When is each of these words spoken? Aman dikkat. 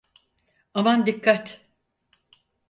Aman 0.77 1.05
dikkat. 1.05 1.45